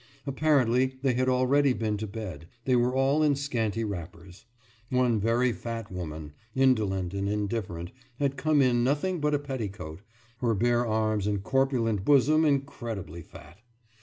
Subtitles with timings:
[0.25, 4.45] Apparently they had already been to bed; they were all in scanty wrappers;
[4.89, 10.01] one very fat woman, indolent and indifferent, had come in nothing but a petticoat,
[10.39, 13.57] her bare arms and corpulent bosom incredibly fat.